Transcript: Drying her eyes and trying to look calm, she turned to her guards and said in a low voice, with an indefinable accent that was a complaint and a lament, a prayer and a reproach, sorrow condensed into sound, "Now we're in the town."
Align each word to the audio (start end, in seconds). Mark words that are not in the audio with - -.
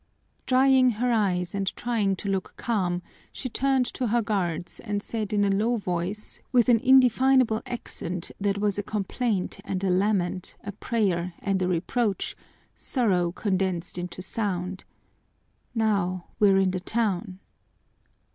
Drying 0.47 0.89
her 0.97 1.11
eyes 1.11 1.53
and 1.53 1.75
trying 1.75 2.15
to 2.15 2.27
look 2.27 2.55
calm, 2.57 3.03
she 3.31 3.49
turned 3.49 3.85
to 3.93 4.07
her 4.07 4.23
guards 4.23 4.79
and 4.79 5.03
said 5.03 5.31
in 5.31 5.45
a 5.45 5.51
low 5.55 5.75
voice, 5.77 6.41
with 6.51 6.69
an 6.69 6.79
indefinable 6.79 7.61
accent 7.67 8.31
that 8.41 8.57
was 8.57 8.79
a 8.79 8.81
complaint 8.81 9.59
and 9.63 9.83
a 9.83 9.91
lament, 9.91 10.57
a 10.63 10.71
prayer 10.71 11.33
and 11.37 11.61
a 11.61 11.67
reproach, 11.67 12.35
sorrow 12.75 13.31
condensed 13.31 13.99
into 13.99 14.23
sound, 14.23 14.85
"Now 15.75 16.29
we're 16.39 16.57
in 16.57 16.71
the 16.71 16.79
town." 16.79 17.37